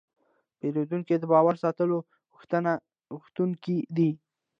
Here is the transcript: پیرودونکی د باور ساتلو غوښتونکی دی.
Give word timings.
پیرودونکی 0.59 1.15
د 1.19 1.23
باور 1.33 1.55
ساتلو 1.63 1.97
غوښتونکی 3.13 3.77
دی. 3.95 4.09